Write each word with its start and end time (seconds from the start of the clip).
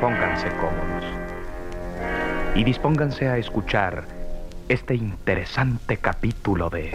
pónganse 0.00 0.48
cómodos 0.56 1.04
y 2.54 2.64
dispónganse 2.64 3.28
a 3.28 3.36
escuchar 3.36 4.04
este 4.68 4.94
interesante 4.94 5.98
capítulo 5.98 6.70
de... 6.70 6.94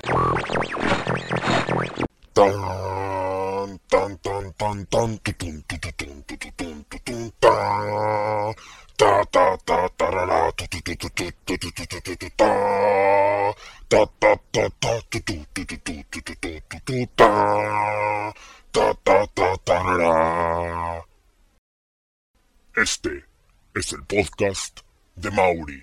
Este 22.76 23.24
es 23.74 23.94
el 23.94 24.04
podcast 24.04 24.82
de 25.16 25.32
Mauri. 25.32 25.82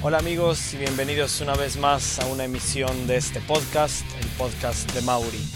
Hola 0.00 0.16
amigos 0.16 0.72
y 0.72 0.78
bienvenidos 0.78 1.42
una 1.42 1.54
vez 1.54 1.76
más 1.76 2.18
a 2.18 2.24
una 2.28 2.44
emisión 2.44 3.06
de 3.06 3.18
este 3.18 3.42
podcast, 3.42 4.06
el 4.22 4.28
podcast 4.38 4.90
de 4.92 5.02
Mauri. 5.02 5.46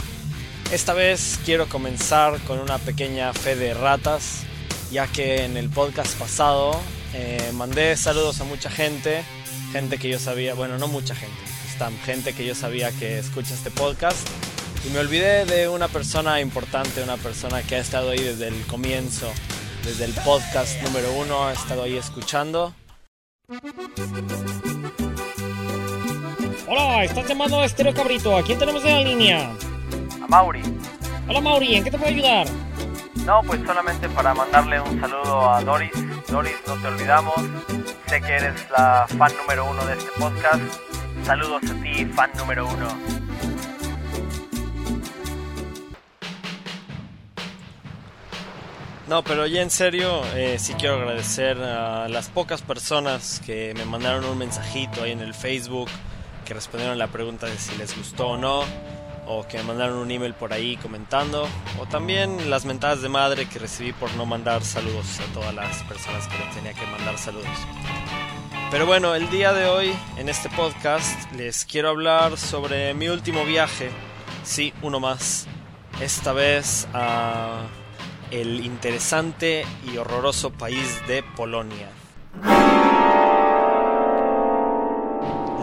Esta 0.71 0.93
vez 0.93 1.41
quiero 1.43 1.67
comenzar 1.71 2.39
con 2.41 2.59
una 2.59 2.77
pequeña 2.77 3.33
fe 3.33 3.57
de 3.57 3.73
ratas, 3.73 4.43
ya 4.93 5.07
que 5.07 5.47
en 5.47 5.57
el 5.57 5.71
podcast 5.71 6.19
pasado 6.19 6.79
eh, 7.15 7.51
mandé 7.55 7.97
saludos 7.97 8.43
a 8.43 8.45
mucha 8.45 8.69
gente, 8.69 9.25
gente 9.73 9.97
que 9.97 10.11
yo 10.11 10.19
sabía, 10.19 10.53
bueno, 10.53 10.77
no 10.77 10.87
mucha 10.87 11.15
gente, 11.15 11.41
está 11.75 11.91
gente 12.05 12.35
que 12.35 12.47
yo 12.47 12.55
sabía 12.55 12.93
que 12.93 13.19
escucha 13.19 13.53
este 13.53 13.69
podcast, 13.69 14.29
y 14.87 14.91
me 14.91 15.01
olvidé 15.01 15.45
de 15.45 15.69
una 15.69 15.89
persona 15.89 16.41
importante, 16.41 17.03
una 17.03 17.17
persona 17.17 17.65
que 17.65 17.75
ha 17.75 17.79
estado 17.79 18.11
ahí 18.11 18.21
desde 18.21 18.47
el 18.47 18.65
comienzo, 18.69 19.29
desde 19.85 20.05
el 20.05 20.13
podcast 20.13 20.81
número 20.83 21.13
uno, 21.15 21.49
ha 21.49 21.53
estado 21.53 21.83
ahí 21.83 21.97
escuchando. 21.97 22.73
Hola, 26.69 27.03
estás 27.03 27.27
llamando 27.27 27.59
a 27.59 27.65
Estéreo 27.65 27.93
Cabrito. 27.93 28.37
¿A 28.37 28.45
quién 28.45 28.57
tenemos 28.57 28.85
en 28.85 28.93
la 28.93 29.01
línea? 29.01 29.51
A 30.23 30.29
Mauri. 30.29 30.63
Hola 31.29 31.41
Mauri, 31.41 31.75
¿en 31.75 31.83
qué 31.83 31.91
te 31.91 31.99
puedo 31.99 32.13
ayudar? 32.13 32.47
No, 33.27 33.43
pues 33.43 33.61
solamente 33.67 34.09
para 34.11 34.33
mandarle 34.33 34.81
un 34.81 35.01
saludo 35.01 35.51
a 35.51 35.61
Doris. 35.65 35.91
Doris, 36.29 36.55
no 36.69 36.75
te 36.75 36.87
olvidamos. 36.87 37.35
Sé 38.07 38.21
que 38.21 38.33
eres 38.33 38.71
la 38.71 39.07
fan 39.19 39.33
número 39.39 39.69
uno 39.69 39.85
de 39.87 39.95
este 39.95 40.11
podcast. 40.21 40.94
Saludos 41.25 41.63
a 41.71 41.83
ti, 41.83 42.05
fan 42.05 42.31
número 42.37 42.69
uno. 42.69 42.89
No, 49.09 49.23
pero 49.23 49.47
ya 49.47 49.63
en 49.63 49.71
serio, 49.71 50.23
eh, 50.35 50.59
sí 50.59 50.75
quiero 50.75 50.97
agradecer 50.97 51.57
a 51.63 52.09
las 52.09 52.29
pocas 52.29 52.61
personas 52.61 53.41
que 53.45 53.73
me 53.75 53.87
mandaron 53.87 54.27
un 54.27 54.37
mensajito 54.37 55.03
ahí 55.03 55.13
en 55.13 55.21
el 55.21 55.33
Facebook, 55.33 55.89
que 56.45 56.53
respondieron 56.53 56.99
la 56.99 57.07
pregunta 57.07 57.47
de 57.47 57.57
si 57.57 57.75
les 57.77 57.97
gustó 57.97 58.29
o 58.29 58.37
no, 58.37 58.65
o 59.27 59.47
que 59.49 59.57
me 59.59 59.65
mandaron 59.65 59.97
un 59.97 60.11
email 60.11 60.35
por 60.35 60.53
ahí 60.53 60.77
comentando, 60.77 61.49
o 61.81 61.87
también 61.87 62.51
las 62.51 62.67
mentadas 62.67 63.01
de 63.01 63.09
madre 63.09 63.47
que 63.47 63.59
recibí 63.59 63.93
por 63.95 64.13
no 64.15 64.27
mandar 64.27 64.63
saludos 64.63 65.21
a 65.21 65.33
todas 65.33 65.55
las 65.55 65.83
personas 65.85 66.29
que 66.29 66.37
les 66.37 66.55
tenía 66.55 66.75
que 66.75 66.87
mandar 66.87 67.17
saludos. 67.17 67.49
Pero 68.71 68.87
bueno, 68.87 69.15
el 69.15 69.31
día 69.31 69.53
de 69.53 69.67
hoy 69.67 69.95
en 70.17 70.29
este 70.29 70.49
podcast 70.51 71.31
les 71.33 71.65
quiero 71.65 71.91
hablar 71.91 72.37
sobre 72.37 72.93
mi 72.95 73.09
último 73.09 73.45
viaje, 73.45 73.91
sí, 74.43 74.73
uno 74.83 75.01
más, 75.01 75.47
esta 76.01 76.33
vez 76.33 76.89
a 76.93 77.63
el 78.31 78.65
interesante 78.65 79.65
y 79.87 79.97
horroroso 79.97 80.51
país 80.51 81.01
de 81.07 81.23
Polonia. 81.23 81.89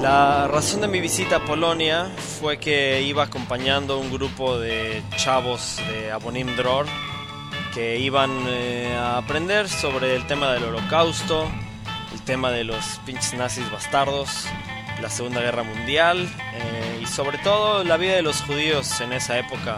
La 0.01 0.47
razón 0.47 0.81
de 0.81 0.87
mi 0.87 0.99
visita 0.99 1.35
a 1.35 1.45
Polonia 1.45 2.09
fue 2.39 2.57
que 2.57 3.03
iba 3.03 3.23
acompañando 3.23 3.99
un 3.99 4.11
grupo 4.11 4.57
de 4.57 5.03
chavos 5.15 5.79
de 5.91 6.11
Abonim 6.11 6.55
Dror 6.55 6.87
que 7.71 7.99
iban 7.99 8.31
eh, 8.47 8.95
a 8.97 9.17
aprender 9.17 9.69
sobre 9.69 10.15
el 10.15 10.25
tema 10.25 10.53
del 10.53 10.63
holocausto, 10.63 11.47
el 12.13 12.21
tema 12.21 12.51
de 12.51 12.63
los 12.63 12.99
pinches 13.05 13.33
nazis 13.33 13.69
bastardos, 13.71 14.45
la 15.01 15.09
Segunda 15.09 15.41
Guerra 15.41 15.63
Mundial 15.63 16.29
eh, 16.53 16.99
y 17.01 17.05
sobre 17.05 17.37
todo 17.39 17.83
la 17.83 17.97
vida 17.97 18.13
de 18.13 18.21
los 18.21 18.41
judíos 18.41 19.01
en 19.01 19.13
esa 19.13 19.39
época 19.39 19.77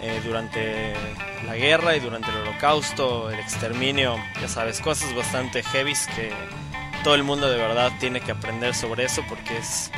eh, 0.00 0.20
durante 0.24 0.94
la 1.44 1.56
guerra 1.56 1.96
y 1.96 2.00
durante 2.00 2.30
el 2.30 2.36
holocausto, 2.36 3.30
el 3.30 3.38
exterminio, 3.38 4.16
ya 4.40 4.48
sabes, 4.48 4.80
cosas 4.80 5.14
bastante 5.14 5.62
heavies 5.62 6.06
que 6.14 6.30
todo 7.02 7.14
el 7.14 7.24
mundo 7.24 7.50
de 7.50 7.56
verdad 7.56 7.92
tiene 7.98 8.20
que 8.20 8.32
aprender 8.32 8.74
sobre 8.74 9.04
eso 9.04 9.22
porque 9.28 9.56
es 9.56 9.90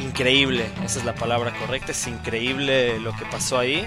increíble, 0.00 0.68
esa 0.84 0.98
es 0.98 1.04
la 1.04 1.14
palabra 1.14 1.52
correcta, 1.58 1.92
es 1.92 2.06
increíble 2.06 2.98
lo 2.98 3.14
que 3.16 3.24
pasó 3.26 3.58
ahí 3.58 3.86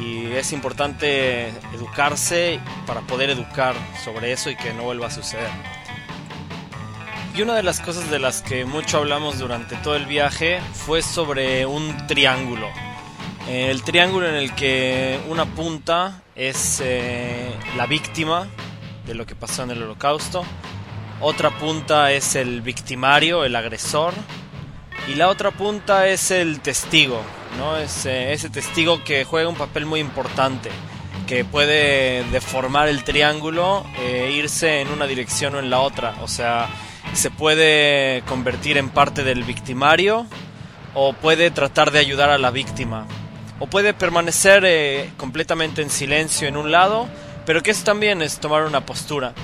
y 0.00 0.32
es 0.32 0.52
importante 0.52 1.48
educarse 1.74 2.60
para 2.86 3.02
poder 3.02 3.30
educar 3.30 3.74
sobre 4.02 4.32
eso 4.32 4.50
y 4.50 4.56
que 4.56 4.72
no 4.72 4.84
vuelva 4.84 5.06
a 5.08 5.10
suceder. 5.10 5.50
Y 7.34 7.40
una 7.40 7.54
de 7.54 7.62
las 7.62 7.80
cosas 7.80 8.10
de 8.10 8.18
las 8.18 8.42
que 8.42 8.66
mucho 8.66 8.98
hablamos 8.98 9.38
durante 9.38 9.76
todo 9.76 9.96
el 9.96 10.04
viaje 10.04 10.60
fue 10.74 11.00
sobre 11.00 11.64
un 11.64 12.06
triángulo. 12.06 12.68
El 13.48 13.82
triángulo 13.82 14.28
en 14.28 14.34
el 14.34 14.54
que 14.54 15.18
una 15.30 15.46
punta 15.46 16.22
es 16.36 16.82
eh, 16.84 17.50
la 17.78 17.86
víctima 17.86 18.48
de 19.06 19.14
lo 19.14 19.24
que 19.24 19.34
pasó 19.34 19.62
en 19.62 19.70
el 19.70 19.82
holocausto, 19.82 20.44
otra 21.22 21.50
punta 21.58 22.12
es 22.12 22.36
el 22.36 22.60
victimario, 22.60 23.44
el 23.44 23.56
agresor, 23.56 24.12
y 25.08 25.14
la 25.14 25.28
otra 25.28 25.52
punta 25.52 26.08
es 26.08 26.30
el 26.30 26.60
testigo, 26.60 27.22
¿no? 27.56 27.78
Es 27.78 28.04
eh, 28.04 28.34
ese 28.34 28.50
testigo 28.50 29.02
que 29.04 29.24
juega 29.24 29.48
un 29.48 29.56
papel 29.56 29.86
muy 29.86 30.00
importante, 30.00 30.70
que 31.26 31.46
puede 31.46 32.24
deformar 32.24 32.88
el 32.88 33.04
triángulo 33.04 33.86
irse 34.30 34.82
en 34.82 34.88
una 34.88 35.06
dirección 35.06 35.54
o 35.54 35.60
en 35.60 35.70
la 35.70 35.80
otra, 35.80 36.16
o 36.20 36.28
sea, 36.28 36.68
se 37.14 37.30
puede 37.30 38.22
convertir 38.22 38.78
en 38.78 38.88
parte 38.88 39.22
del 39.22 39.44
victimario 39.44 40.26
o 40.94 41.12
puede 41.12 41.50
tratar 41.50 41.90
de 41.90 41.98
ayudar 41.98 42.30
a 42.30 42.38
la 42.38 42.50
víctima 42.50 43.06
o 43.62 43.66
puede 43.66 43.94
permanecer 43.94 44.64
eh, 44.66 45.12
completamente 45.16 45.82
en 45.82 45.90
silencio 45.90 46.48
en 46.48 46.56
un 46.56 46.72
lado, 46.72 47.08
pero 47.46 47.62
que 47.62 47.70
eso 47.70 47.84
también 47.84 48.20
es 48.20 48.40
tomar 48.40 48.64
una 48.64 48.84
postura. 48.84 49.34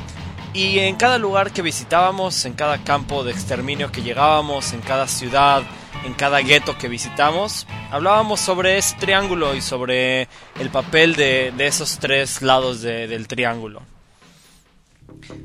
Y 0.53 0.81
en 0.81 0.97
cada 0.97 1.19
lugar 1.19 1.53
que 1.53 1.62
visitábamos, 1.62 2.45
en 2.45 2.55
cada 2.55 2.83
campo 2.83 3.23
de 3.23 3.31
exterminio 3.31 3.93
que 3.93 4.03
llegábamos, 4.03 4.73
en 4.73 4.81
cada 4.81 5.06
ciudad, 5.06 5.62
en 6.05 6.15
cada 6.15 6.41
gueto 6.41 6.77
que 6.77 6.89
visitamos, 6.89 7.67
hablábamos 7.93 8.41
sobre 8.41 8.79
ese 8.79 8.97
triángulo 8.97 9.55
y 9.55 9.61
sobre 9.61 10.23
el 10.59 10.71
papel 10.73 11.15
de, 11.15 11.53
esos 11.59 11.99
tres 11.99 12.43
lados 12.43 12.81
de, 12.81 13.06
del 13.06 13.29
triángulo. 13.29 13.83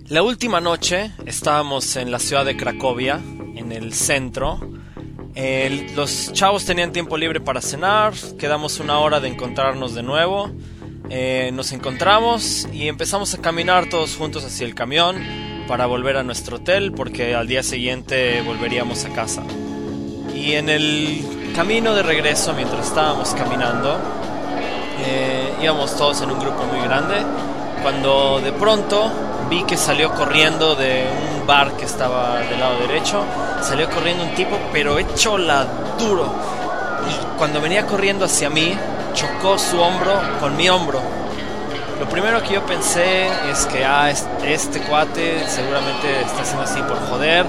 La 0.09 0.23
última 0.23 0.61
noche 0.61 1.11
estábamos 1.25 1.95
en 1.95 2.11
la 2.11 2.19
ciudad 2.19 2.45
de 2.45 2.55
Cracovia, 2.55 3.19
en 3.55 3.71
el 3.71 3.93
centro, 3.93 4.59
los 5.95 6.31
chavos 6.33 6.65
tenían 6.65 6.91
tiempo 6.91 7.17
libre 7.17 7.39
para 7.41 7.59
cenar, 7.61 8.13
quedamos 8.37 8.79
una 8.79 8.99
hora 8.99 9.19
de 9.19 9.29
encontrarnos 9.29 9.95
de 9.95 10.03
nuevo. 10.03 10.51
Eh, 11.09 11.51
nos 11.53 11.71
encontramos 11.71 12.67
y 12.71 12.87
empezamos 12.87 13.33
a 13.33 13.41
caminar 13.41 13.89
todos 13.89 14.15
juntos 14.15 14.45
hacia 14.45 14.65
el 14.65 14.75
camión 14.75 15.17
para 15.67 15.85
volver 15.85 16.17
a 16.17 16.23
nuestro 16.23 16.57
hotel 16.57 16.91
porque 16.91 17.35
al 17.35 17.47
día 17.47 17.63
siguiente 17.63 18.41
volveríamos 18.41 19.05
a 19.05 19.09
casa. 19.09 19.43
Y 20.35 20.53
en 20.53 20.69
el 20.69 21.51
camino 21.55 21.93
de 21.93 22.03
regreso, 22.03 22.53
mientras 22.53 22.87
estábamos 22.87 23.33
caminando, 23.33 23.99
eh, 25.05 25.51
íbamos 25.61 25.95
todos 25.97 26.21
en 26.21 26.31
un 26.31 26.39
grupo 26.39 26.63
muy 26.65 26.81
grande, 26.81 27.15
cuando 27.81 28.39
de 28.39 28.51
pronto 28.53 29.11
que 29.61 29.77
salió 29.77 30.11
corriendo 30.15 30.75
de 30.75 31.05
un 31.39 31.45
bar 31.45 31.73
que 31.73 31.85
estaba 31.85 32.39
del 32.39 32.59
lado 32.59 32.79
derecho. 32.79 33.23
Salió 33.61 33.87
corriendo 33.89 34.23
un 34.23 34.33
tipo, 34.33 34.57
pero 34.71 34.97
hecho 34.97 35.37
la 35.37 35.65
duro. 35.99 36.25
Y 37.07 37.37
cuando 37.37 37.61
venía 37.61 37.85
corriendo 37.85 38.25
hacia 38.25 38.49
mí, 38.49 38.75
chocó 39.13 39.59
su 39.59 39.79
hombro 39.79 40.19
con 40.39 40.57
mi 40.57 40.67
hombro. 40.69 40.99
Lo 41.99 42.09
primero 42.09 42.41
que 42.41 42.55
yo 42.55 42.65
pensé 42.65 43.27
es 43.49 43.65
que 43.67 43.85
ah, 43.85 44.09
este, 44.09 44.53
este 44.53 44.79
cuate 44.81 45.47
seguramente 45.47 46.21
está 46.21 46.41
haciendo 46.41 46.63
así 46.63 46.81
por 46.81 46.99
joder, 47.07 47.45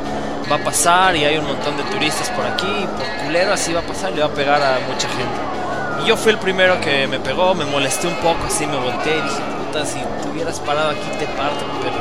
va 0.51 0.57
a 0.57 0.63
pasar 0.63 1.17
y 1.17 1.25
hay 1.25 1.39
un 1.39 1.47
montón 1.47 1.77
de 1.77 1.83
turistas 1.85 2.29
por 2.31 2.45
aquí, 2.45 2.67
y 2.67 2.87
por 2.87 3.25
culero 3.25 3.53
así 3.53 3.73
va 3.73 3.81
a 3.81 3.83
pasar 3.83 4.13
le 4.13 4.21
va 4.21 4.27
a 4.27 4.35
pegar 4.35 4.63
a 4.63 4.79
mucha 4.87 5.09
gente. 5.09 6.05
Y 6.05 6.09
yo 6.09 6.17
fui 6.17 6.33
el 6.33 6.39
primero 6.39 6.81
que 6.81 7.07
me 7.07 7.19
pegó, 7.19 7.55
me 7.55 7.65
molesté 7.65 8.07
un 8.07 8.17
poco, 8.17 8.45
así 8.47 8.67
me 8.67 8.77
volteé 8.77 9.17
y 9.19 9.23
dije, 9.23 9.43
si 9.85 9.99
te 10.23 10.29
hubieras 10.31 10.61
parado 10.61 10.91
aquí 10.91 11.09
te 11.19 11.27
parto, 11.27 11.65
pero 11.83 11.97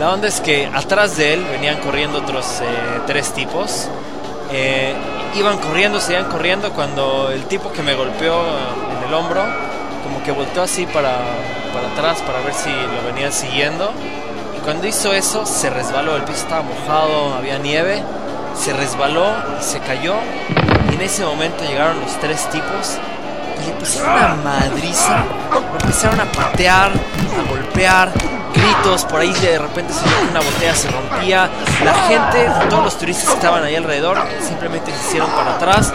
la 0.00 0.12
onda 0.12 0.26
es 0.26 0.40
que 0.40 0.66
atrás 0.66 1.16
de 1.16 1.34
él 1.34 1.44
venían 1.50 1.78
corriendo 1.78 2.18
otros 2.18 2.60
eh, 2.60 3.00
tres 3.06 3.32
tipos 3.32 3.88
Eh, 4.54 4.92
iban 5.34 5.56
corriendo, 5.58 5.98
seguían 5.98 6.26
corriendo 6.26 6.72
cuando 6.72 7.30
el 7.30 7.44
tipo 7.46 7.72
que 7.72 7.82
me 7.82 7.94
golpeó 7.94 8.34
en 8.34 9.08
el 9.08 9.14
hombro, 9.14 9.42
como 10.04 10.22
que 10.24 10.30
volteó 10.30 10.62
así 10.62 10.84
para, 10.84 11.16
para 11.72 11.88
atrás 11.92 12.20
para 12.26 12.40
ver 12.40 12.52
si 12.52 12.68
lo 12.68 13.00
venían 13.06 13.32
siguiendo. 13.32 13.90
Y 14.54 14.60
cuando 14.60 14.86
hizo 14.86 15.14
eso, 15.14 15.46
se 15.46 15.70
resbaló, 15.70 16.16
el 16.16 16.24
piso 16.24 16.42
estaba 16.42 16.62
mojado, 16.62 17.34
había 17.34 17.56
nieve, 17.58 18.02
se 18.54 18.74
resbaló 18.74 19.24
se 19.60 19.78
cayó. 19.80 20.16
Y 20.90 20.96
en 20.96 21.00
ese 21.00 21.24
momento 21.24 21.64
llegaron 21.64 21.98
los 22.00 22.12
tres 22.20 22.46
tipos 22.50 22.98
le 23.66 23.72
pusieron 23.72 24.10
una 24.12 24.34
madriza, 24.36 25.24
lo 25.50 25.78
empezaron 25.80 26.20
a 26.20 26.24
patear, 26.24 26.90
a 26.90 27.50
golpear, 27.50 28.12
gritos, 28.54 29.04
por 29.04 29.20
ahí 29.20 29.32
de 29.32 29.58
repente 29.58 29.92
una 30.30 30.40
botella, 30.40 30.74
se 30.74 30.90
rompía. 30.90 31.50
La 31.84 31.94
gente, 32.08 32.50
todos 32.68 32.84
los 32.84 32.98
turistas 32.98 33.28
que 33.28 33.34
estaban 33.34 33.64
ahí 33.64 33.76
alrededor, 33.76 34.18
simplemente 34.46 34.92
se 34.92 35.08
hicieron 35.08 35.30
para 35.30 35.56
atrás. 35.56 35.92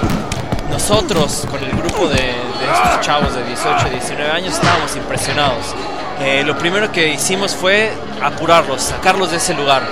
Nosotros, 0.69 1.48
con 1.50 1.64
el 1.64 1.72
grupo 1.72 2.08
de, 2.08 2.30
estos 2.30 3.02
chavos 3.02 3.34
de 3.34 3.44
18, 3.46 3.90
19 3.90 4.31
años, 4.31 4.54
estábamos 4.54 4.96
impresionados. 4.96 5.75
Eh, 6.19 6.44
lo 6.46 6.58
primero 6.58 6.92
que 6.92 7.10
hicimos 7.10 7.56
fue 7.56 7.94
apurarlos, 8.22 8.81
sacarlos 8.81 9.31
de 9.31 9.38
ese 9.38 9.54
lugar. 9.54 9.84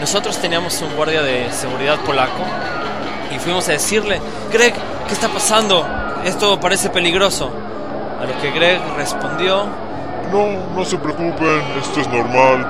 Nosotros 0.00 0.38
teníamos 0.38 0.80
un 0.80 0.94
guardia 0.96 1.22
de 1.22 1.50
seguridad 1.52 1.98
polaco 2.00 2.44
y 3.34 3.38
fuimos 3.38 3.68
a 3.68 3.72
decirle, 3.72 4.20
Greg, 4.50 4.74
¿qué 5.06 5.14
está 5.14 5.28
pasando? 5.28 5.86
Esto 6.24 6.60
parece 6.60 6.90
peligroso. 6.90 7.50
A 8.20 8.24
lo 8.24 8.40
que 8.40 8.52
Greg 8.52 8.80
respondió, 8.96 9.66
no, 10.30 10.46
no 10.74 10.84
se 10.84 10.96
preocupen, 10.96 11.60
esto 11.80 12.00
es 12.00 12.08
normal, 12.08 12.66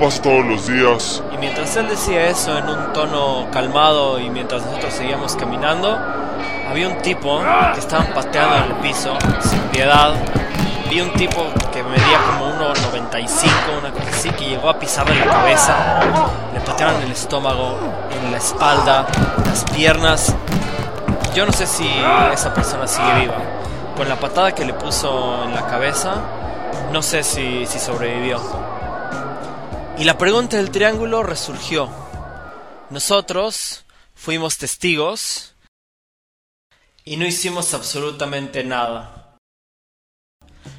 pasa 0.00 0.20
todos 0.22 0.44
los 0.44 0.66
días. 0.66 1.22
Y 1.32 1.38
mientras 1.38 1.76
él 1.76 1.88
decía 1.88 2.26
eso 2.26 2.58
en 2.58 2.68
un 2.68 2.92
tono 2.92 3.46
calmado 3.52 4.18
y 4.18 4.28
mientras 4.28 4.64
nosotros 4.66 4.92
seguíamos 4.92 5.36
caminando, 5.36 5.96
había 6.68 6.88
un 6.88 6.98
tipo 6.98 7.40
que 7.74 7.80
estaban 7.80 8.12
pateando 8.12 8.56
en 8.56 8.62
el 8.64 8.74
piso, 8.78 9.16
sin 9.40 9.60
piedad. 9.70 10.14
Vi 10.90 11.00
un 11.00 11.12
tipo 11.12 11.44
que 11.72 11.82
medía 11.82 12.18
como 12.26 12.52
1,95, 12.52 13.78
una 13.80 13.90
cosa 13.90 14.08
así, 14.10 14.30
que 14.30 14.44
llegó 14.46 14.68
a 14.68 14.78
pisarle 14.78 15.14
la 15.24 15.26
cabeza. 15.26 15.74
Le 16.52 16.60
patearon 16.60 17.02
el 17.02 17.12
estómago, 17.12 17.78
en 18.10 18.32
la 18.32 18.38
espalda, 18.38 19.06
las 19.44 19.64
piernas. 19.70 20.34
Yo 21.36 21.44
no 21.44 21.52
sé 21.52 21.66
si 21.66 21.86
esa 22.32 22.54
persona 22.54 22.86
sigue 22.86 23.20
viva. 23.20 23.36
Con 23.94 24.08
la 24.08 24.18
patada 24.18 24.54
que 24.54 24.64
le 24.64 24.72
puso 24.72 25.44
en 25.44 25.54
la 25.54 25.66
cabeza, 25.66 26.14
no 26.90 27.02
sé 27.02 27.22
si, 27.22 27.66
si 27.66 27.78
sobrevivió. 27.78 28.40
Y 29.98 30.04
la 30.04 30.16
pregunta 30.16 30.56
del 30.56 30.70
triángulo 30.70 31.22
resurgió. 31.22 31.90
Nosotros 32.88 33.84
fuimos 34.14 34.56
testigos 34.56 35.54
y 37.04 37.18
no 37.18 37.26
hicimos 37.26 37.74
absolutamente 37.74 38.64
nada. 38.64 39.36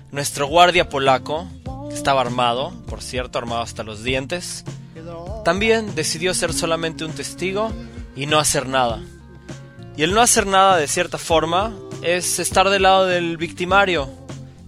Nuestro 0.10 0.48
guardia 0.48 0.90
polaco, 0.90 1.48
que 1.88 1.94
estaba 1.94 2.22
armado, 2.22 2.74
por 2.88 3.04
cierto, 3.04 3.38
armado 3.38 3.62
hasta 3.62 3.84
los 3.84 4.02
dientes, 4.02 4.66
también 5.46 5.94
decidió 5.94 6.34
ser 6.34 6.52
solamente 6.52 7.06
un 7.06 7.14
testigo 7.14 7.72
y 8.16 8.26
no 8.26 8.40
hacer 8.40 8.68
nada. 8.68 9.04
Y 9.98 10.04
el 10.04 10.14
no 10.14 10.22
hacer 10.22 10.46
nada, 10.46 10.78
de 10.78 10.88
cierta 10.88 11.18
forma, 11.18 11.76
es 12.04 12.38
estar 12.38 12.70
del 12.70 12.84
lado 12.84 13.08
del 13.08 13.36
victimario, 13.36 14.08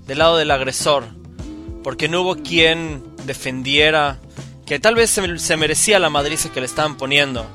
del 0.07 0.17
lado 0.17 0.37
del 0.37 0.49
agresor, 0.49 1.05
porque 1.83 2.09
no 2.09 2.21
hubo 2.21 2.37
quien 2.37 3.03
defendiera 3.27 4.17
que 4.65 4.79
tal 4.79 4.95
vez 4.95 5.11
se, 5.11 5.55
merecía 5.55 5.99
la 5.99 6.09
madriza 6.09 6.51
que 6.51 6.59
le 6.59 6.65
estaban 6.65 6.97
poniendo, 6.97 7.45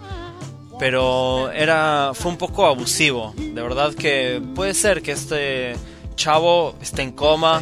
pero 0.78 1.50
era 1.50 2.12
fue 2.14 2.30
un 2.30 2.38
poco 2.38 2.64
abusivo. 2.64 3.34
De 3.36 3.60
verdad 3.60 3.92
que 3.92 4.40
puede 4.54 4.72
ser 4.72 5.02
que 5.02 5.10
este 5.10 5.74
chavo 6.14 6.76
esté 6.80 7.02
en 7.02 7.10
coma 7.10 7.60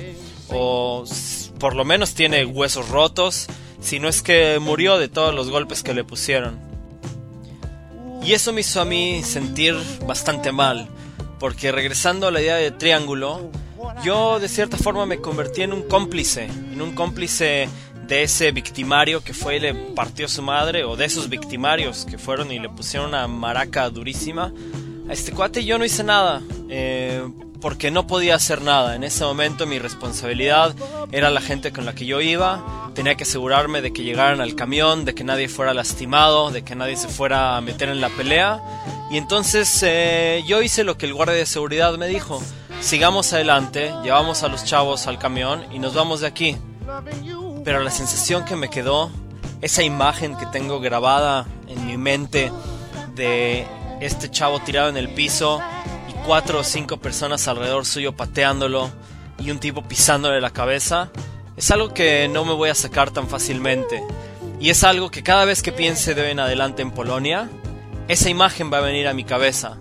o 0.51 1.05
por 1.59 1.75
lo 1.75 1.87
menos 1.87 2.13
tiene 2.13 2.45
huesos 2.45 2.91
rotos, 2.91 3.47
si 3.81 3.99
no 3.99 4.09
es 4.09 4.21
que 4.21 4.59
murió 4.59 4.99
de 4.99 5.09
todos 5.09 5.35
los 5.35 5.49
golpes 5.49 5.83
que 5.83 5.95
le 5.95 6.05
pusieron. 6.05 6.72
Y 8.25 8.35
eso 8.35 8.53
me 8.53 8.61
hizo 8.61 8.81
a 8.81 8.85
mí 8.85 9.23
sentir 9.25 9.75
bastante 10.07 10.53
mal, 10.53 10.89
porque 11.41 11.73
regresando 11.73 12.29
a 12.29 12.31
la 12.31 12.41
idea 12.41 12.57
de 12.57 12.71
triángulo, 12.71 13.51
yo 14.05 14.39
de 14.39 14.49
cierta 14.49 14.77
forma 14.77 15.07
me 15.07 15.19
convertí 15.19 15.63
en 15.63 15.73
un 15.73 15.83
cómplice, 15.83 16.45
en 16.45 16.81
un 16.81 16.95
cómplice 16.95 17.69
de 18.07 18.23
ese 18.23 18.53
victimario 18.53 19.25
que 19.25 19.35
fue 19.35 19.57
y 19.57 19.61
le 19.61 19.75
partió 19.75 20.29
su 20.29 20.41
madre, 20.41 20.85
o 20.85 20.97
de 20.97 21.05
esos 21.05 21.29
victimarios 21.29 22.05
que 22.05 22.17
fueron 22.17 22.53
y 22.53 22.61
le 22.61 22.69
pusieron 22.69 23.09
una 23.09 23.27
maraca 23.27 23.91
durísima. 23.91 24.53
A 25.09 25.13
este 25.13 25.33
cuate 25.33 25.65
yo 25.65 25.79
no 25.79 25.85
hice 25.85 26.05
nada, 26.05 26.43
eh, 26.75 27.23
porque 27.61 27.91
no 27.91 28.07
podía 28.07 28.35
hacer 28.35 28.63
nada. 28.63 28.97
En 28.97 29.05
ese 29.05 29.25
momento 29.25 29.67
mi 29.67 29.79
responsabilidad 29.79 30.75
era 31.13 31.29
la 31.29 31.43
gente 31.43 31.71
con 31.71 31.85
la 31.85 31.95
que 31.95 32.07
yo 32.07 32.23
iba, 32.23 32.91
tenía 32.95 33.15
que 33.15 33.25
asegurarme 33.25 33.83
de 33.83 33.93
que 33.93 34.03
llegaran 34.03 34.41
al 34.41 34.55
camión, 34.55 35.05
de 35.05 35.15
que 35.15 35.23
nadie 35.23 35.49
fuera 35.49 35.75
lastimado, 35.75 36.51
de 36.51 36.63
que 36.63 36.75
nadie 36.75 36.97
se 36.97 37.09
fuera 37.09 37.59
a 37.59 37.61
meter 37.61 37.91
en 37.91 38.01
la 38.01 38.09
pelea. 38.09 38.63
Y 39.11 39.19
entonces 39.19 39.83
eh, 39.83 40.43
yo 40.47 40.63
hice 40.63 40.83
lo 40.83 40.97
que 40.97 41.05
el 41.05 41.13
guardia 41.13 41.37
de 41.37 41.45
seguridad 41.45 41.97
me 41.99 42.09
dijo 42.09 42.43
sigamos 42.81 43.35
adelante, 43.35 43.93
llevamos 44.03 44.43
a 44.43 44.49
los 44.49 44.65
chavos 44.65 45.07
al 45.07 45.19
camión 45.19 45.65
y 45.73 45.79
nos 45.79 45.95
vamos 45.95 46.21
de 46.21 46.29
aquí. 46.29 46.57
Pero 47.65 47.81
la 47.81 47.91
sensación 47.91 48.47
que 48.47 48.57
me 48.57 48.71
quedó, 48.71 49.11
esa 49.61 49.83
imagen 49.83 50.37
que 50.39 50.47
tengo 50.47 50.81
grabada 50.81 51.47
en 51.69 51.87
mi 51.87 51.99
mente 51.99 52.51
de 53.15 53.67
este 54.01 54.31
chavo 54.31 54.59
tirado 54.61 54.89
en 54.89 54.97
el 54.97 55.11
piso 55.11 55.61
cuatro 56.27 56.61
o 56.61 56.65
cinco 56.65 56.99
personas 56.99 57.49
alrededor 57.49 57.85
suyo 57.85 58.13
pateándolo 58.13 58.91
y 59.39 59.51
un 59.51 59.59
tipo 59.59 59.83
pisándole 59.83 60.41
la 60.41 60.51
cabeza, 60.51 61.11
es 61.57 61.71
algo 61.71 61.93
que 61.93 62.29
no 62.29 62.45
me 62.45 62.55
voy 62.55 62.71
a 62.71 62.75
sacar 62.75 63.11
tan 63.11 63.29
fácilmente. 63.29 64.03
Y 64.61 64.71
es 64.71 64.85
algo 64.85 65.11
que 65.11 65.23
cada 65.23 65.45
vez 65.45 65.63
que 65.63 65.73
piense 65.73 66.15
de 66.15 66.23
hoy 66.23 66.31
en 66.31 66.41
adelante 66.41 66.83
en 66.83 66.93
Polonia, 66.93 67.51
esa 68.09 68.31
imagen 68.31 68.73
va 68.73 68.79
a 68.79 68.83
venir 68.83 69.09
a 69.09 69.15
mi 69.15 69.25
cabeza. 69.25 69.77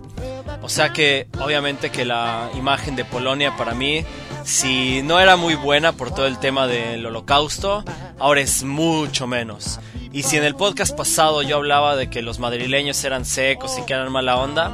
O 0.62 0.68
sea 0.68 0.92
que 0.92 1.28
obviamente 1.40 1.90
que 1.90 2.04
la 2.04 2.50
imagen 2.54 2.96
de 2.96 3.04
Polonia 3.04 3.56
para 3.56 3.74
mí, 3.74 4.04
si 4.44 5.02
no 5.02 5.20
era 5.20 5.36
muy 5.36 5.54
buena 5.54 5.92
por 5.92 6.14
todo 6.14 6.26
el 6.26 6.38
tema 6.38 6.66
del 6.66 7.04
holocausto, 7.06 7.84
ahora 8.18 8.40
es 8.40 8.62
mucho 8.64 9.26
menos. 9.26 9.80
Y 10.12 10.24
si 10.24 10.36
en 10.36 10.44
el 10.44 10.54
podcast 10.54 10.96
pasado 10.96 11.42
yo 11.42 11.56
hablaba 11.56 11.96
de 11.96 12.10
que 12.10 12.22
los 12.22 12.38
madrileños 12.38 13.02
eran 13.04 13.24
secos 13.24 13.78
y 13.78 13.86
que 13.86 13.94
eran 13.94 14.12
mala 14.12 14.36
onda, 14.36 14.72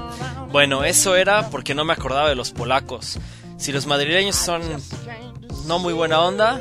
bueno, 0.50 0.84
eso 0.84 1.16
era 1.16 1.50
porque 1.50 1.74
no 1.74 1.84
me 1.84 1.92
acordaba 1.92 2.28
de 2.28 2.34
los 2.34 2.50
polacos. 2.50 3.18
Si 3.58 3.72
los 3.72 3.86
madrileños 3.86 4.36
son 4.36 4.62
no 5.66 5.78
muy 5.78 5.92
buena 5.92 6.20
onda, 6.20 6.60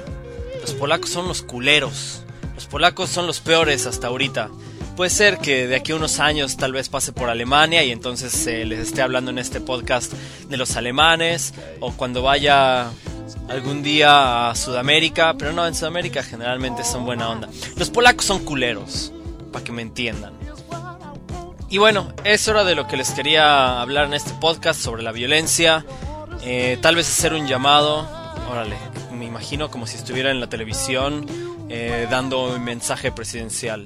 los 0.62 0.74
polacos 0.74 1.10
son 1.10 1.28
los 1.28 1.42
culeros. 1.42 2.24
Los 2.56 2.66
polacos 2.66 3.10
son 3.10 3.28
los 3.28 3.40
peores 3.40 3.86
hasta 3.86 4.08
ahorita. 4.08 4.50
Puede 4.96 5.12
ser 5.12 5.38
que 5.38 5.68
de 5.68 5.76
aquí 5.76 5.92
a 5.92 5.96
unos 5.96 6.20
años 6.20 6.58
tal 6.58 6.74
vez 6.74 6.90
pase 6.90 7.14
por 7.14 7.30
Alemania 7.30 7.84
y 7.84 7.92
entonces 7.92 8.32
se 8.32 8.66
les 8.66 8.80
esté 8.80 9.04
hablando 9.04 9.30
en 9.30 9.38
este 9.38 9.62
podcast 9.62 10.12
de 10.50 10.58
los 10.58 10.76
alemanes 10.76 11.54
o 11.80 11.92
cuando 11.92 12.24
vaya 12.24 12.90
algún 13.48 13.84
día 13.84 14.50
a 14.50 14.56
Sudamérica, 14.56 15.36
pero 15.38 15.54
no, 15.54 15.68
en 15.68 15.76
Sudamérica 15.76 16.24
generalmente 16.24 16.84
son 16.84 17.06
buena 17.06 17.30
onda. 17.30 17.48
Los 17.76 17.92
polacos 17.92 18.26
son 18.26 18.44
culeros, 18.44 19.14
para 19.52 19.64
que 19.64 19.72
me 19.72 19.84
entiendan. 19.84 20.34
Y 21.70 21.80
bueno, 21.80 22.08
es 22.24 22.48
hora 22.48 22.64
de 22.64 22.76
lo 22.76 22.88
que 22.88 22.96
les 22.96 23.12
quería 23.12 23.82
hablar 23.82 24.06
en 24.06 24.14
este 24.14 24.32
podcast 24.40 24.80
sobre 24.80 25.04
la 25.04 25.12
violencia. 25.12 25.86
Eh, 26.44 26.78
tal 26.82 26.96
vez 26.96 27.10
hacer 27.10 27.34
un 27.34 27.46
llamado, 27.46 28.08
órale, 28.50 28.78
me 29.12 29.26
imagino 29.26 29.70
como 29.70 29.86
si 29.86 29.98
estuviera 29.98 30.32
en 30.32 30.40
la 30.40 30.48
televisión 30.48 31.26
eh, 31.68 32.08
dando 32.10 32.56
un 32.56 32.64
mensaje 32.64 33.12
presidencial. 33.12 33.86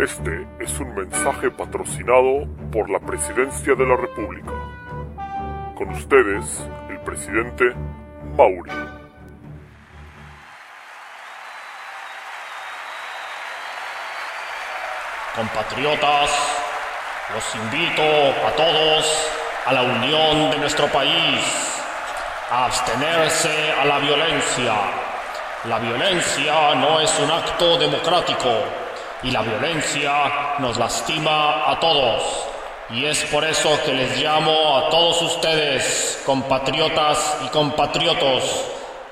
Este 0.00 0.46
es 0.60 0.80
un 0.80 0.94
mensaje 0.94 1.50
patrocinado 1.50 2.48
por 2.72 2.88
la 2.88 3.00
Presidencia 3.00 3.74
de 3.74 3.86
la 3.86 3.96
República. 3.96 4.52
Con 5.76 5.90
ustedes, 5.90 6.64
el 6.88 7.00
presidente 7.00 7.64
Mauri. 8.34 8.97
Compatriotas, 15.38 16.30
los 17.32 17.54
invito 17.54 18.02
a 18.02 18.50
todos 18.56 19.30
a 19.66 19.72
la 19.72 19.82
unión 19.82 20.50
de 20.50 20.58
nuestro 20.58 20.88
país, 20.88 21.44
a 22.50 22.64
abstenerse 22.64 23.72
a 23.80 23.84
la 23.84 24.00
violencia. 24.00 24.74
La 25.66 25.78
violencia 25.78 26.74
no 26.74 26.98
es 26.98 27.16
un 27.20 27.30
acto 27.30 27.78
democrático 27.78 28.50
y 29.22 29.30
la 29.30 29.42
violencia 29.42 30.56
nos 30.58 30.76
lastima 30.76 31.70
a 31.70 31.78
todos. 31.78 32.48
Y 32.90 33.04
es 33.04 33.22
por 33.26 33.44
eso 33.44 33.78
que 33.84 33.92
les 33.92 34.18
llamo 34.18 34.76
a 34.76 34.90
todos 34.90 35.22
ustedes, 35.22 36.20
compatriotas 36.26 37.36
y 37.44 37.48
compatriotos, 37.50 38.64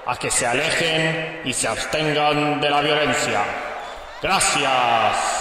a 0.04 0.16
que 0.16 0.32
se 0.32 0.44
alejen 0.44 1.42
y 1.44 1.52
se 1.52 1.68
abstengan 1.68 2.60
de 2.60 2.68
la 2.68 2.80
violencia. 2.80 3.44
Gracias. 4.20 5.35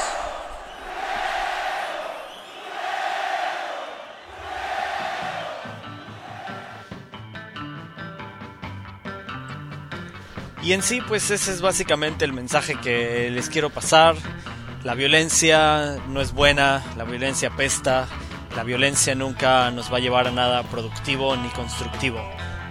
Y 10.66 10.74
en 10.74 10.82
sí, 10.82 11.00
pues 11.08 11.30
ese 11.30 11.52
es 11.52 11.62
básicamente 11.62 12.26
el 12.26 12.34
mensaje 12.34 12.74
que 12.82 13.30
les 13.30 13.50
quiero 13.50 13.70
pasar. 13.70 14.16
La 14.84 14.96
violencia 14.96 15.98
no 16.08 16.22
es 16.22 16.34
buena, 16.34 16.84
la 16.98 17.04
violencia 17.04 17.52
pesta, 17.52 18.08
la 18.56 18.64
violencia 18.64 19.14
nunca 19.14 19.70
nos 19.70 19.94
va 19.94 19.98
a 19.98 20.00
llevar 20.00 20.28
a 20.28 20.32
nada 20.32 20.64
productivo 20.64 21.36
ni 21.36 21.50
constructivo. 21.50 22.20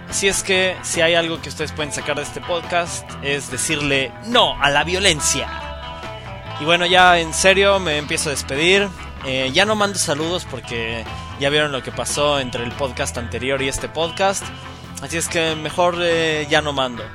Así 0.09 0.27
es 0.27 0.43
que 0.43 0.75
si 0.83 0.99
hay 0.99 1.15
algo 1.15 1.41
que 1.41 1.47
ustedes 1.47 1.71
pueden 1.71 1.93
sacar 1.93 2.17
de 2.17 2.23
este 2.23 2.41
podcast 2.41 3.09
es 3.23 3.49
decirle 3.49 4.11
no 4.25 4.61
a 4.61 4.69
la 4.71 4.83
violencia. 4.83 5.47
Y 6.59 6.65
bueno, 6.65 6.85
ya 6.85 7.17
en 7.17 7.33
serio 7.33 7.79
me 7.79 7.97
empiezo 7.97 8.27
a 8.27 8.33
despedir. 8.33 8.89
Eh, 9.25 9.51
ya 9.53 9.63
no 9.63 9.77
mando 9.77 9.97
saludos 9.97 10.45
porque 10.51 11.05
ya 11.39 11.49
vieron 11.49 11.71
lo 11.71 11.81
que 11.81 11.93
pasó 11.93 12.41
entre 12.41 12.65
el 12.65 12.73
podcast 12.73 13.17
anterior 13.17 13.61
y 13.61 13.69
este 13.69 13.87
podcast. 13.87 14.43
Así 15.01 15.15
es 15.15 15.29
que 15.29 15.55
mejor 15.55 15.95
eh, 16.01 16.45
ya 16.49 16.61
no 16.61 16.73
mando. 16.73 17.05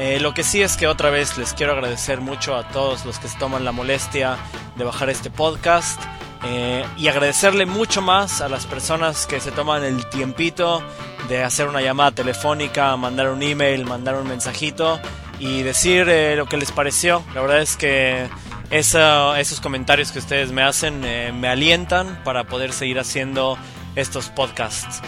Eh, 0.00 0.18
lo 0.18 0.32
que 0.32 0.44
sí 0.44 0.62
es 0.62 0.78
que 0.78 0.86
otra 0.86 1.10
vez 1.10 1.36
les 1.36 1.52
quiero 1.52 1.72
agradecer 1.72 2.22
mucho 2.22 2.56
a 2.56 2.66
todos 2.66 3.04
los 3.04 3.18
que 3.18 3.28
se 3.28 3.38
toman 3.38 3.66
la 3.66 3.72
molestia 3.72 4.38
de 4.76 4.84
bajar 4.84 5.10
este 5.10 5.28
podcast. 5.28 6.00
Eh, 6.42 6.86
y 6.96 7.08
agradecerle 7.08 7.66
mucho 7.66 8.00
más 8.00 8.40
a 8.40 8.48
las 8.48 8.64
personas 8.64 9.26
que 9.26 9.40
se 9.40 9.52
toman 9.52 9.84
el 9.84 10.06
tiempito 10.06 10.82
de 11.28 11.42
hacer 11.42 11.68
una 11.68 11.82
llamada 11.82 12.12
telefónica, 12.12 12.96
mandar 12.96 13.28
un 13.28 13.42
email, 13.42 13.84
mandar 13.84 14.14
un 14.14 14.26
mensajito 14.26 14.98
y 15.38 15.60
decir 15.60 16.08
eh, 16.08 16.34
lo 16.34 16.46
que 16.46 16.56
les 16.56 16.72
pareció. 16.72 17.22
La 17.34 17.42
verdad 17.42 17.60
es 17.60 17.76
que 17.76 18.26
esos 18.70 19.60
comentarios 19.60 20.12
que 20.12 20.18
ustedes 20.18 20.50
me 20.50 20.62
hacen 20.62 21.00
me 21.02 21.48
alientan 21.48 22.22
para 22.24 22.44
poder 22.44 22.72
seguir 22.72 22.98
haciendo 23.00 23.58
estos 23.96 24.30
podcasts. 24.30 25.02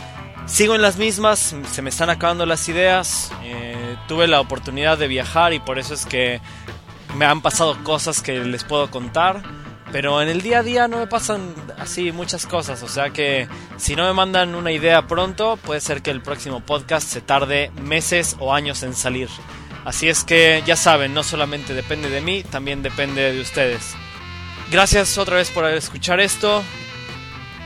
Sigo 0.47 0.75
en 0.75 0.83
las 0.83 0.97
mismas, 0.97 1.55
se 1.71 1.83
me 1.83 1.91
están 1.91 2.11
acabando 2.11 2.45
las 2.47 2.69
ideas 2.69 3.33
tuve 4.07 4.27
la 4.27 4.41
oportunidad 4.41 4.99
de 4.99 5.09
viajar 5.09 5.53
y 5.53 5.59
por 5.59 5.79
eso 5.79 5.95
es 5.95 6.07
que 6.07 6.41
me 7.17 7.25
han 7.25 7.41
pasado 7.41 7.83
cosas 7.85 8.23
que 8.23 8.41
les 8.45 8.65
puedo 8.65 8.91
contar. 8.91 9.43
Pero 9.91 10.23
en 10.23 10.29
el 10.29 10.41
día 10.41 10.61
a 10.61 10.63
día 10.63 10.89
no 10.89 10.99
me 10.99 11.07
pasan 11.07 11.55
así 11.79 12.13
muchas 12.13 12.47
cosas. 12.47 12.83
O 12.83 12.89
sea 12.89 13.11
que 13.11 13.47
si 13.77 13.95
no 13.95 14.05
me 14.05 14.15
mandan 14.15 14.55
una 14.55 14.73
idea 14.73 15.07
pronto, 15.07 15.59
puede 15.59 15.81
ser 15.81 16.01
que 16.01 16.11
el 16.11 16.23
próximo 16.23 16.61
podcast 16.61 17.07
se 17.07 17.21
tarde 17.21 17.71
meses 17.83 18.37
o 18.39 18.55
años 18.55 18.83
en 18.83 18.95
salir. 18.95 19.29
Así 19.85 20.09
es 20.09 20.25
que 20.25 20.63
ya 20.65 20.77
saben, 20.77 21.13
no 21.13 21.23
solamente 21.23 21.75
depende 21.75 22.09
de 22.09 22.21
mí, 22.21 22.43
también 22.43 22.83
depende 22.83 23.33
de 23.33 23.41
ustedes. 23.41 23.95
Gracias 24.71 25.19
otra 25.19 25.37
vez 25.37 25.51
por 25.51 25.67
escuchar 25.67 26.21
esto. 26.21 26.63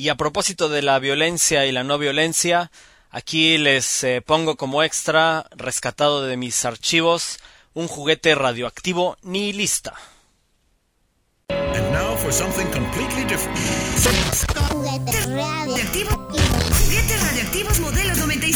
Y 0.00 0.08
a 0.08 0.14
propósito 0.14 0.70
de 0.70 0.80
la 0.80 0.98
violencia 0.98 1.66
y 1.66 1.72
la 1.72 1.84
no 1.84 1.98
violencia, 1.98 2.70
aquí 3.10 3.58
les 3.58 4.02
eh, 4.02 4.22
pongo 4.22 4.56
como 4.56 4.82
extra, 4.82 5.44
rescatado 5.50 6.24
de 6.24 6.38
mis 6.38 6.64
archivos, 6.64 7.38
un 7.74 7.86
juguete 7.86 8.34
radioactivo 8.34 9.18
nihilista. 9.20 9.92
And 11.50 11.92
now 11.92 12.16
for 12.16 12.32
something 12.32 12.64
completely 12.72 13.24
different. 13.26 13.58
Juguetes 14.72 15.26
radioactivos. 15.26 16.16
Juguetes 16.82 17.22
radioactivos 17.22 17.80
modelos 17.80 18.16
96. 18.16 18.49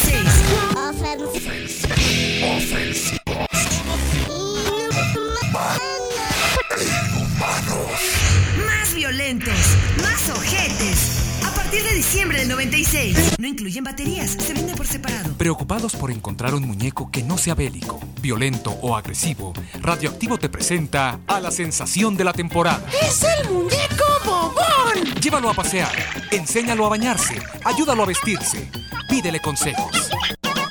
No 13.39 13.49
incluyen 13.49 13.83
baterías, 13.83 14.31
se 14.33 14.53
vende 14.53 14.75
por 14.77 14.87
separado. 14.87 15.33
Preocupados 15.39 15.97
por 15.97 16.11
encontrar 16.11 16.55
un 16.55 16.67
muñeco 16.67 17.11
que 17.11 17.23
no 17.23 17.39
sea 17.39 17.55
bélico, 17.55 17.99
violento 18.21 18.73
o 18.83 18.95
agresivo, 18.95 19.55
Radioactivo 19.81 20.39
te 20.39 20.51
presenta 20.51 21.19
a 21.27 21.41
la 21.41 21.51
sensación 21.51 22.15
de 22.15 22.25
la 22.25 22.35
temporada. 22.35 22.87
¡Es 23.03 23.25
el 23.25 23.51
muñeco 23.51 24.05
bobón! 24.27 25.15
Llévalo 25.21 25.49
a 25.49 25.55
pasear, 25.55 25.93
enséñalo 26.31 26.85
a 26.85 26.91
bañarse, 26.91 27.41
ayúdalo 27.65 28.03
a 28.03 28.07
vestirse, 28.07 28.71
pídele 29.09 29.41
consejos. 29.41 30.11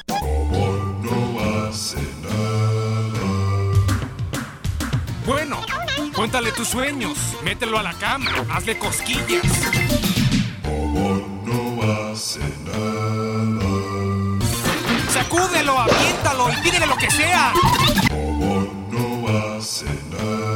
Bobón 0.08 1.04
no 1.04 1.68
hace 1.68 1.98
nada. 2.22 3.24
Bueno, 5.26 5.60
cuéntale 6.16 6.52
tus 6.52 6.68
sueños, 6.68 7.18
mételo 7.44 7.80
a 7.80 7.84
la 7.84 7.94
cama, 7.94 8.32
hazle 8.52 8.78
cosquillas. 8.78 10.13
Sacúdelo, 15.10 15.80
aviéntalo 15.80 16.50
y 16.50 16.86
lo 16.88 16.96
que 16.98 17.12
sea. 17.12 17.54
Bobón 18.10 18.70
no 18.92 19.58
hace 19.58 19.86
nada. 20.12 20.54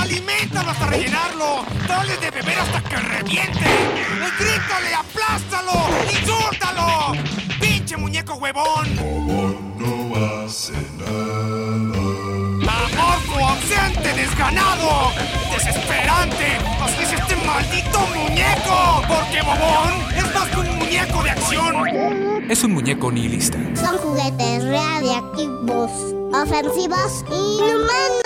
¡Aliméntalo 0.00 0.70
hasta 0.70 0.86
rellenarlo! 0.86 1.64
¡Dale 1.88 2.16
de 2.18 2.30
beber 2.30 2.58
hasta 2.58 2.80
que 2.82 2.96
reviente! 2.96 3.64
¡Grítale, 4.38 4.94
aplástalo! 4.94 5.88
¡Insúltalo! 6.12 7.12
¡Pinche 7.60 7.96
muñeco 7.96 8.34
huevón! 8.34 8.96
Bobón 8.96 9.56
no 9.78 10.44
hace 10.44 10.74
nada. 10.98 11.96
¡Amorfo, 12.68 13.48
ausente, 13.48 14.12
desganado! 14.14 15.12
¡Desesperante! 15.52 16.58
¡Así 16.80 17.02
es 17.02 17.12
este 17.12 17.15
maldito 17.56 18.00
muñeco! 18.14 19.02
Porque 19.08 19.40
Bobón 19.42 19.94
es 20.14 20.34
más 20.34 20.48
que 20.48 20.60
un 20.60 20.78
muñeco 20.78 21.22
de 21.22 21.30
acción. 21.30 22.50
Es 22.50 22.64
un 22.64 22.72
muñeco 22.72 23.10
nihilista. 23.10 23.58
Son 23.74 23.96
juguetes 23.98 24.64
radiactivos, 24.64 25.90
ofensivos 26.32 27.24
y 27.30 27.56
inhumanos. 27.56 28.25